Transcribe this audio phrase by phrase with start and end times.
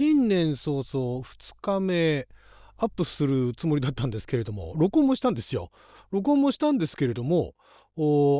[0.00, 2.26] 新年早々2日目
[2.78, 5.68] アップするつもりだったんですけれども録音もしたんですよ
[6.10, 7.52] 録音もしたんですけれども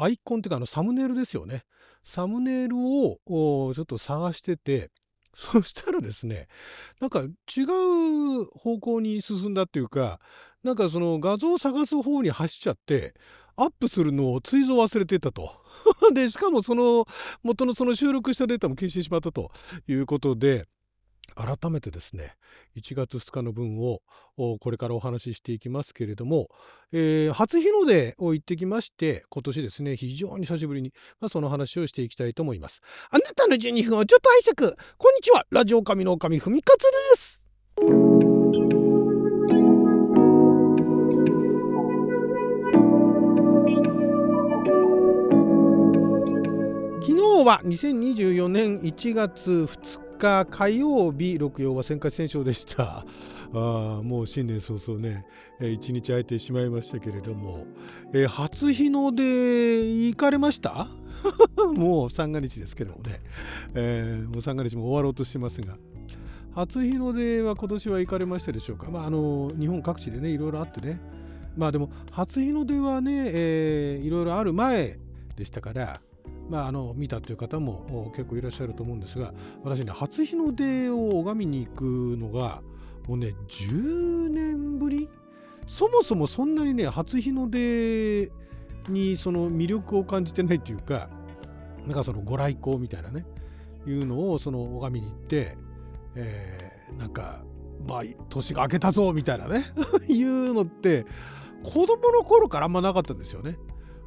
[0.00, 1.64] アイコンっていうかあのサムネイルですよね
[2.04, 3.18] サムネイルを
[3.74, 4.90] ちょっと探してて
[5.36, 6.48] そしたらですね
[7.00, 7.26] なんか違
[7.64, 10.20] う方向に進んだっていうか
[10.62, 13.12] なんかその画像を探す方に走っちゃって
[13.56, 15.52] アップするのを追蔵忘れてたと。
[16.14, 17.04] でしかもその
[17.42, 19.52] 元のその収録したデータも消してしまったと
[19.86, 20.66] いうことで
[21.34, 22.34] 改めてですね
[22.76, 24.00] 1月2日の分を
[24.36, 26.48] これからお話ししていきますけれども、
[26.92, 32.80] えー、初日の出を行ってきまして今年ですね非常に久しぶりに、まあ、その話をしていきたいと思います。
[33.10, 34.76] あなたの12分をちょっと拝借。
[34.98, 35.44] こんにちは。
[35.50, 37.42] ラジオ神の神ふみかつです。
[47.02, 53.04] 昨日は2024年1月2日火曜日六曜は旋回戦勝でした。
[53.54, 55.26] あもう新年早々ね
[55.60, 57.66] 一日空いてしまいましたけれども、
[58.14, 60.86] えー、初日の出行かれました？
[61.76, 63.20] もう三が日ですけどもね、
[63.74, 65.76] えー、もう三が日も終わろうとしてますが。
[66.54, 68.90] 初日の出は今年は行かれましたでしょうか？
[68.90, 71.00] まああの日本各地でねいろいろあってね。
[71.56, 74.98] まあでも初日の出はね、えー、いろいろある前
[75.36, 76.00] でしたから
[76.52, 79.32] まあ、あの見たという方も結構いらっしゃると思うんですが
[79.64, 81.84] 私ね初日の出を拝みに行く
[82.18, 82.60] のが
[83.08, 85.08] もうね10年ぶり？
[85.66, 88.30] そもそもそんなにね初日の出
[88.90, 91.08] にその魅力を感じてないというか
[91.86, 93.24] なんかそのご来光みたいなね
[93.86, 95.56] いうのをその拝みに行って、
[96.16, 97.44] えー、なんか
[97.88, 99.64] まあ年が明けたぞみたいなね
[100.06, 101.06] いうのって
[101.62, 103.56] 子供の頃からあんまなかったんですよね。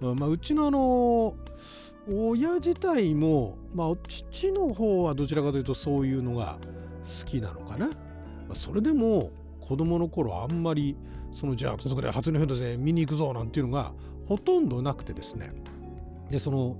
[0.00, 1.34] まあ、うちのあの
[2.08, 6.58] 親自体も、まあ、父の方はどちらかというとそういうのが
[7.02, 7.86] 好きなのかな。
[7.88, 7.92] ま
[8.50, 9.30] あ、それでも
[9.60, 10.96] 子供の頃あんまり
[11.32, 13.92] そのじゃあ家族で初音フェで見に行くぞなんていうのが
[14.26, 15.52] ほとんどなくてですね。
[16.30, 16.76] でその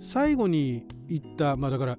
[0.00, 1.98] 最後に行ったまあだから、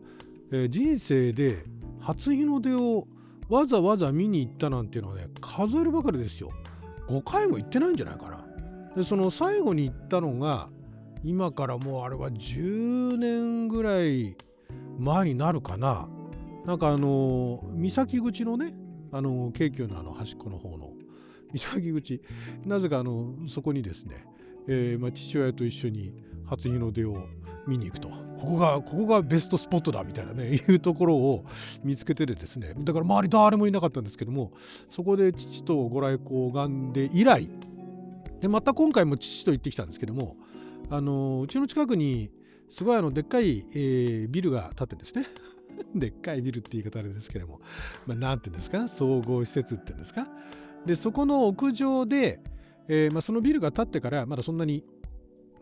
[0.52, 1.64] えー、人生で
[2.02, 3.08] 初日の出を
[3.50, 6.52] わざわざ見に行ったなんていうのはね数えるばかりですよ。
[7.08, 8.43] 5回も行ってないんじゃないかな。
[8.96, 10.70] でその最後に行ったのが
[11.24, 14.36] 今からもうあれは10年ぐらい
[15.00, 16.10] 前になるかな。
[16.66, 18.74] なんかあの三崎口のね
[19.12, 20.92] あの京急のあの端っこの方の
[21.52, 22.22] 三崎口
[22.66, 24.26] なぜかあのそこにですね、
[24.68, 26.14] えーまあ、父親と一緒に
[26.46, 27.28] 初日の出を
[27.68, 28.10] 見に行くと。
[28.10, 31.46] ここがここがベストスポットだみたいなね いうところを
[31.84, 32.74] 見つけてでですね。
[32.78, 34.52] だから周り誰もいなかったんですけども
[34.90, 37.50] そこで父とご来光を拝んで以来
[38.44, 40.36] でまた今回も父と行ってきたんですけども
[40.90, 42.30] あのうちの近くに
[42.70, 45.26] すごいあのでっかい、えー、ビルが建ってんですね。
[45.96, 47.62] でっかいビルって言い方あれですけども、
[48.06, 48.86] まあ、て言うんですか？
[48.90, 50.28] 総合施設って言うんですか？
[50.86, 52.42] でそこの屋上で、
[52.90, 54.84] えーまあ、そのビルが建ってからまだそんなに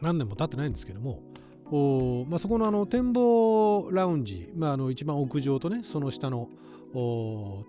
[0.02, 1.22] 何年も経ってないんですけども
[1.70, 6.50] お、まあ、そこのあの展望ラウンジ、まあ、あの一番屋上とねその下の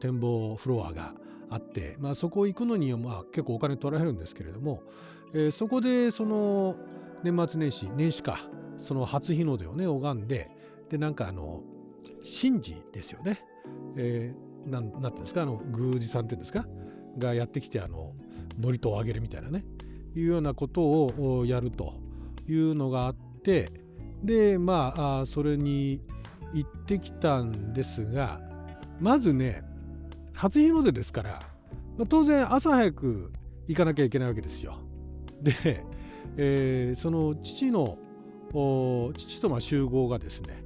[0.00, 1.14] 展望フロアが
[1.52, 4.82] あって、まあ、そこ行くのにはまあ結構お金取られるんですけれども、
[5.34, 6.76] えー、そこでその
[7.22, 8.38] 年末年始年始か
[8.78, 10.50] その初日の出をね拝んで
[10.88, 11.62] でなんかあの
[12.22, 13.38] 神事ですよね、
[13.96, 16.66] えー、なんなんていうんですかあの宮司さんっていうんですか
[17.18, 18.14] がやってきてあの
[18.58, 19.64] 祝詞をあげるみたいなね
[20.16, 21.94] いうようなことをやると
[22.48, 23.70] いうのがあって
[24.22, 26.00] でまあそれに
[26.54, 28.40] 行ってきたんですが
[29.00, 29.62] まずね
[30.34, 31.30] 初日の出ですから、
[31.98, 33.32] まあ、当然朝早く
[33.68, 34.78] 行かなきゃいけないわけですよ。
[35.42, 35.84] で
[36.36, 37.98] えー、その父の
[39.16, 40.62] 父とま集合がですね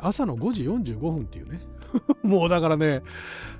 [0.00, 1.60] 朝の5時45分っていうね
[2.22, 3.02] もうだからね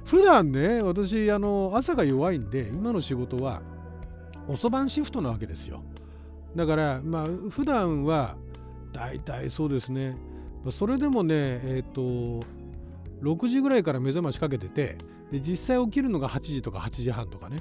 [0.05, 3.63] 普段ね私あの朝が弱いんで今の仕事は
[4.49, 5.83] 遅番シフトなわけですよ
[6.55, 8.37] だからまあ普段は
[8.93, 10.17] だいたいそうですね
[10.71, 12.47] それでもねえっ、ー、と
[13.23, 14.97] 6時ぐらいから目覚ましかけてて
[15.33, 17.57] で実際起きるのが8時とか8時半とかね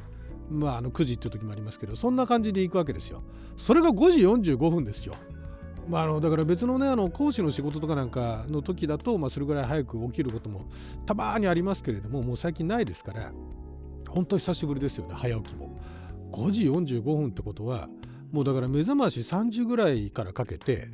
[0.52, 3.24] まあ、あの9時っていう時もありますけどそんな感じで行くわけですよ。
[3.56, 5.16] それが5時45分ですよ。
[5.88, 10.70] まあ、あのだから別のねあの講師の仕事とかなんかの時だと、まあ、それぐらい早く起きることも
[11.06, 13.32] たまにありますけれどももう最近ないですから
[14.10, 15.80] 本当久しぶりですよね早起きも。
[16.32, 17.90] 5時45分ってことは
[18.32, 20.90] もうだから目覚まし3時ぐらいからかけて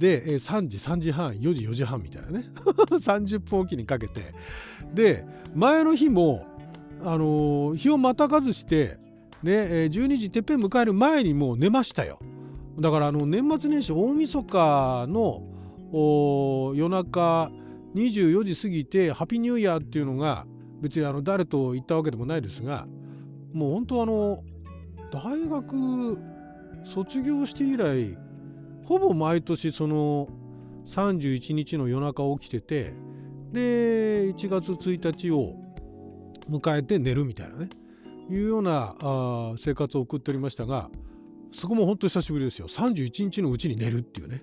[0.00, 2.46] で3時3時半4時4時半みたいなね。
[2.90, 4.32] 30分おきにかけて。
[4.94, 6.46] で前の日も
[7.02, 8.98] あの日をまたがずして
[9.42, 12.18] ね12時てっぺん迎える前にもう寝ましたよ。
[12.78, 15.42] だからあの年末年始大晦日の
[16.74, 17.52] 夜中
[17.94, 20.46] 24時過ぎてハピーニューイヤーっていうのが
[20.80, 22.86] 別にあの誰と行ったわけでもないですが
[23.52, 24.44] もう本当あの
[25.12, 26.16] 大学
[26.84, 28.16] 卒業して以来
[28.84, 30.28] ほぼ毎年その
[30.86, 32.94] 31日の夜中起きてて
[33.52, 35.54] で1月1日を
[36.48, 37.68] 迎えて寝るみたいなね
[38.28, 40.88] いうようなあ生活を送っておりましたが
[41.52, 42.68] そこも本当久しぶりですよ。
[42.68, 44.42] 31日のうちに寝るっていうね。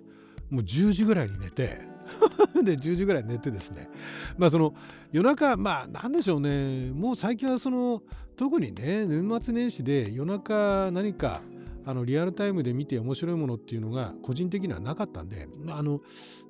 [0.50, 1.82] もう10時ぐらいに寝て
[2.64, 3.90] で10時ぐらい寝てですね。
[4.38, 4.74] まあその
[5.12, 6.92] 夜中まあなんでしょうね。
[6.92, 8.04] もう最近はその
[8.36, 11.42] 特にね年末年始で夜中何か
[11.88, 16.02] あのリアルタイムで見て面白いものっていうのが個人的にはなかったんで、あ、の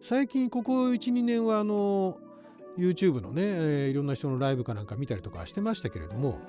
[0.02, 2.18] 最近ここ12年はあの
[2.76, 6.40] YouTube のね、えー、いろんな人のライブかなんか見たりとかしてましたけれども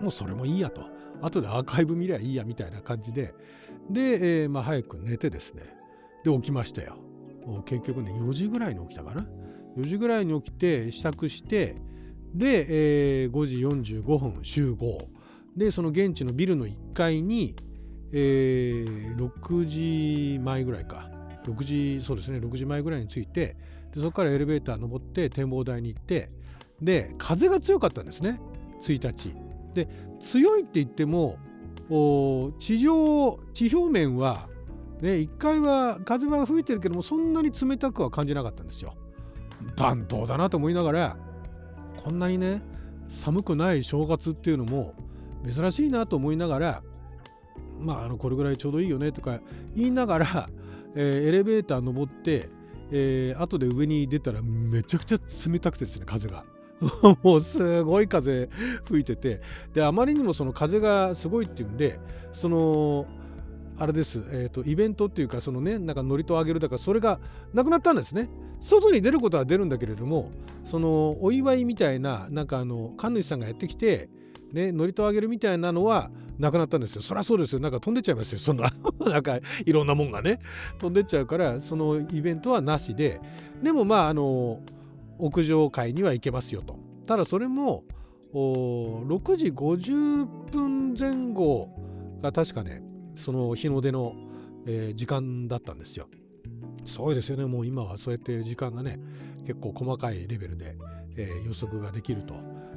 [0.00, 0.82] もうそれもいいやと。
[1.22, 3.32] 後でアーカイブ見りゃいいやみたいな感じで。
[3.88, 5.62] で、えー、まあ、早く寝てですね。
[6.24, 6.96] で起きましたよ。
[7.64, 9.24] 結局ね4時ぐらいに起きたかな。
[9.76, 11.76] 4時ぐらいに起きて支度して
[12.34, 13.58] で、えー、5時
[14.00, 14.98] 45分集合。
[15.56, 17.54] でその現地のビルの1階に、
[18.12, 21.10] えー、6時前ぐらいか。
[21.44, 22.38] 6時そうですね。
[22.38, 23.56] 6時前ぐらいに着いて
[23.94, 26.30] でそこからエレベーター登って展望台に行って
[26.82, 28.40] で風が強かったんですね。
[28.80, 29.34] 1日。
[29.74, 31.38] で強いって言っても
[32.58, 34.48] 地上地表面は
[35.00, 38.94] ね1階は風は吹いてるけどもそんなに冷たくは感じなかったんですよ。
[39.76, 41.16] 暖冬だなと思いながら
[41.96, 42.62] こんなにね
[43.08, 44.94] 寒くない正月っていうのも
[45.48, 46.82] 珍しいなと思いながら
[47.80, 49.40] まああのこれぐらいちょうどいいよねとか
[49.74, 50.50] 言いながら、
[50.94, 52.48] えー、エレベーター登って、
[52.90, 55.18] えー、後で上に出たらめちゃくちゃ
[55.50, 56.44] 冷たくてですね風が。
[57.22, 58.48] もうすごい風
[58.84, 59.42] 吹いてて
[59.74, 62.00] であまりにもその風がすごいっていうんで
[62.32, 63.06] その
[63.80, 67.18] あれです、えーと、イベントっていうかそのねなんか祝詞をあげるだからそれが
[67.54, 68.28] なくなったんですね
[68.60, 70.30] 外に出ることは出るんだけれども
[70.64, 74.10] そのお祝いみたいななんかあの神主さんがやってきて
[74.52, 77.02] ね祝詞をあげるみたいなのはなくなったんですよ。
[77.02, 77.60] そりゃそうですよ。
[77.60, 78.38] なんか飛んでっちゃいますよ。
[78.38, 78.70] そんな
[79.06, 80.40] なんかいろんなもんがね。
[80.78, 83.20] 飛んでっちゃうからそのイベントはなしで。
[83.62, 84.60] でもまああの
[85.18, 86.78] 屋上会には行けますよと。
[87.06, 87.84] ただそれも
[88.32, 91.68] 6時50分前後
[92.22, 92.82] が確かね
[93.14, 94.14] その日の出の、
[94.66, 96.08] えー、時間だったんですよ。
[96.86, 97.44] そうですよね。
[97.44, 98.98] もう今はそうやって時間がね
[99.46, 100.76] 結構細かいレベルで、
[101.16, 102.34] えー、予測ができると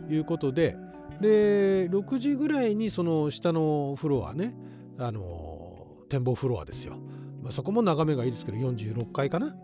[0.10, 0.76] いうことで
[1.24, 4.54] で6時ぐらいにその下のフロアね
[4.98, 6.98] あの展望フロアですよ、
[7.42, 9.56] まあ、そこも眺めがいいですけど46階かな。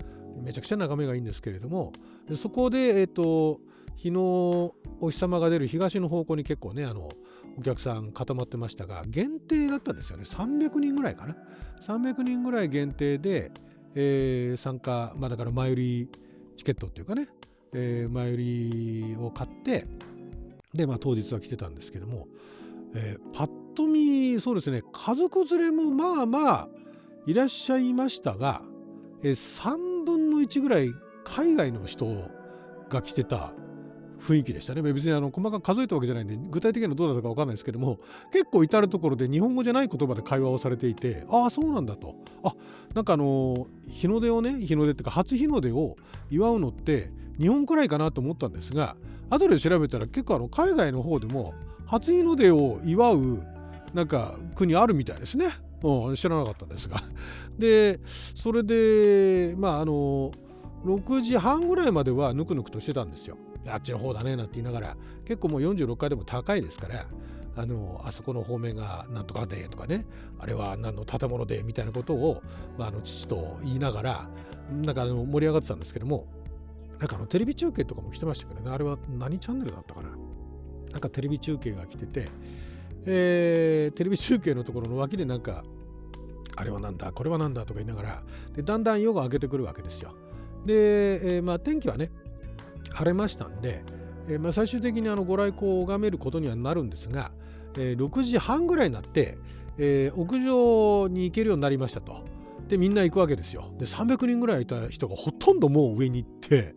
[0.42, 1.92] めちゃくちゃ眺めがいいんですけれども
[2.34, 3.60] そこでえっ、ー、と
[3.98, 7.10] 日のお日様が出る東の方向に結構ねあの
[7.58, 10.24] お客さん固まってましたが限定だったんですよね。
[10.24, 11.36] 300人ぐらいかな。
[11.82, 13.52] 300人ぐらい限定で、
[13.96, 16.10] えー、参加まあだから前売り
[16.56, 17.28] チケットっていうかね、
[17.74, 19.86] えー、前売りを買って
[20.74, 22.27] でまあ当日は来てたんですけども、
[22.95, 26.69] えー、パッと見そうですね家族連れもまあまあ
[27.25, 28.62] いらっしゃいましたが、
[29.24, 30.92] えー、3分の1ぐらい
[31.24, 32.07] 海外の人
[32.89, 33.54] が来てた
[34.19, 34.81] 雰囲気でしたね。
[34.81, 38.00] 別にあの細かく数えたわけじゃないんで具体的にはどうだったか分かんないですけども
[38.31, 42.54] 結構至る所で日本語じゃない言葉で会話をされていてああそうなんだとあ
[42.94, 45.95] なんかあの日の出をね日の出っていうか初日の出を
[46.30, 48.95] 祝うのって日本くらいかなと思ったんですが
[49.30, 51.54] 後で調べたら結構あの海外の方でも
[51.85, 53.44] 初日の出を祝う
[53.94, 55.47] なんか国あるみたいですね。
[55.81, 56.97] うん、知らなかったんですが。
[57.57, 60.31] でそれでまああの
[60.85, 63.38] 6時半ぐらいまではぬくぬくとしてたんですよ。
[63.71, 67.06] あっちの方だねなんて言いながら結構もう46階でも高いですから
[67.56, 70.06] あのあそこの方面がなんとかでとかね
[70.38, 72.42] あれは何の建物でみたいなことを、
[72.78, 74.30] まあ、あの父と言いながら
[74.83, 76.28] なんかあの盛り上がってたんですけども
[76.99, 80.09] なんかあのテレビ中継とかも来てましたけどねあれは何チャンネルだったかな？
[80.92, 82.28] なんかテレビ中継が来てて、
[83.06, 85.64] えー、テレビ中継のところの脇でなんか
[86.56, 87.11] あれはなんだ？
[87.11, 87.66] これはなんだ？
[87.66, 88.23] とか言いながら
[88.54, 90.14] でだんだん夜が明けてくるわけですよ。
[90.66, 92.11] で、えー、まあ天気はね
[93.00, 93.82] 晴れましたんで、
[94.28, 97.32] えー、まあ、最終的にあのご来光を拝めることにはなるんですが、
[97.78, 99.38] えー、6時半ぐらいになって、
[99.78, 102.26] えー、屋上に行けるようになりましたと。
[102.68, 103.74] でみんな行くわけですよ。
[103.80, 106.76] で300人ぐらいいた人がほとんどもう上に行って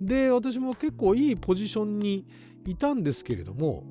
[0.00, 2.26] で私も結構いいポジションに
[2.66, 3.82] いたんですけれども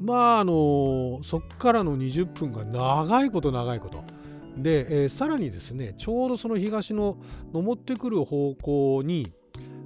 [0.00, 4.04] まああのそっからの20分が長いこと長いこと。
[4.56, 7.18] で、えー、さらにですねちょうどその東の
[7.52, 9.32] 登ってくる方向に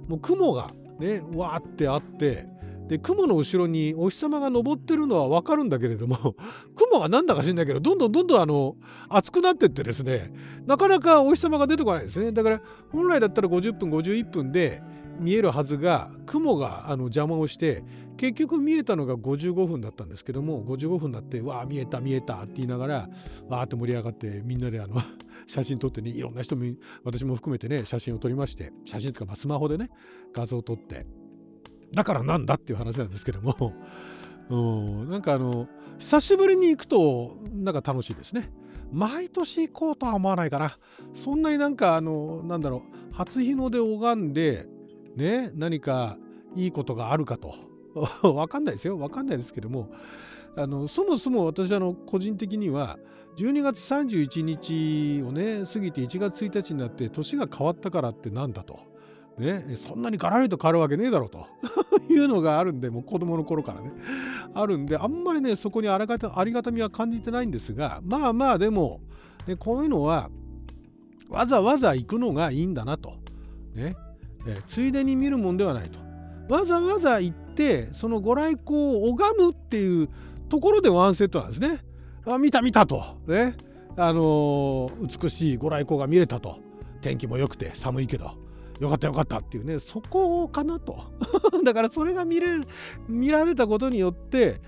[0.07, 0.69] もう雲が
[1.01, 2.47] ねわーってあって
[2.87, 6.35] で雲の後ろにお日様が昇ってるのは分かるんだけれども
[6.75, 8.75] 雲がなんだか知んないけどどんどんどんどんあの
[9.09, 10.31] 熱くなってってですね
[10.65, 12.31] なかなかお日様が出てこないですね。
[12.31, 14.81] だから本来だったら50分51分で、
[15.21, 17.83] 見えるはずが雲があの邪魔をして
[18.21, 23.09] 結局見えたのが55分だったんですけども55分になって「わあ見えた見えた」って言いながら
[23.49, 24.93] わーって盛り上がってみんなであの
[25.47, 26.65] 写真撮ってねいろんな人も
[27.03, 29.89] 私も含めてね写真を撮りまして写真とかまスマホでね
[30.33, 31.07] 画像を撮って
[31.95, 33.73] だからなんだっていう話なんですけども
[34.51, 38.51] うんなんかあの久しぶりに行くとなんか楽しいですね。
[38.91, 40.77] 毎年行こうとは思わないかな。
[41.13, 44.67] そんなになんかあのなんだろう初日の出拝んで
[45.15, 46.17] ね何か
[46.55, 47.70] いいことがあるかと
[48.23, 48.97] わかんないですよ。
[48.97, 49.89] わかんないですけども
[50.55, 52.97] あのそもそも私あの個人的には
[53.37, 58.91] 12月31日をね過ぎて1月1日になって年が変わったからってなんだと。
[59.37, 61.47] ね、そんなにガラリと変わるわけねえだろうと。
[62.11, 63.91] いうのがあるんでもう子供の頃からね。
[64.53, 68.99] あるんであんまりねそこにありがたありがたみは感じてないんですがまあまあでも、
[69.47, 70.29] ね、こういうのは
[71.29, 73.13] わざわざ行くのがいいんだなと、
[73.73, 73.95] ね
[74.45, 75.99] えついでに見るもんではないと。
[76.53, 80.07] わざわざ行ってそのご来光を拝むっていう
[80.49, 81.79] ところでワンセットなんですね。
[82.25, 83.03] あ見た見たと。
[83.27, 83.55] ね。
[83.97, 86.59] あのー、美しいご来光が見れたと。
[87.01, 88.31] 天気も良くて寒いけど。
[88.79, 89.79] よかったよかったっていうね。
[89.79, 90.97] そこかなと。
[91.63, 92.47] だからそれが見れ
[93.07, 94.59] 見られたことによって、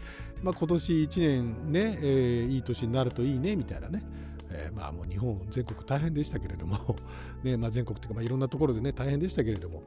[0.44, 4.04] まあ、今年1年ね、えー、いい年になるといいねみたいなね、
[4.54, 6.78] えー、まあもう日本全国大変でしたけれども
[7.44, 9.84] ねまあ、全国というかまあいろんなところでね大変でしたけれども、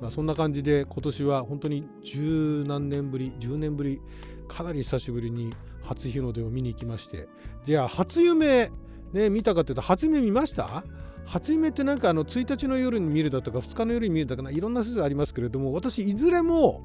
[0.00, 4.00] まあ、そんな感じで今年は本当に十何年ぶり10年ぶり
[4.48, 7.28] かなり久しぶりに初日の出を見に行きまして
[7.64, 8.70] じゃあ初夢
[9.12, 10.84] ね見たかっていうと初夢見ました？
[11.26, 16.82] 初夢ってなんかあの1日の夜に見るだとか2日の夜に見るだとかいろんな説ありますけれども私いずれも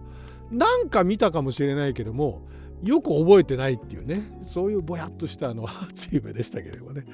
[0.49, 2.47] なんか見たかもしれないけども
[2.83, 4.21] よく覚えてないっていうね。
[4.41, 7.05] そういうぼやっとしたあの 初夢でしたけれどもね。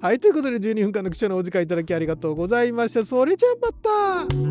[0.00, 3.04] はいということで12分間の貴重なお時間いただきありがとうございました。
[3.04, 4.49] それじゃあまた。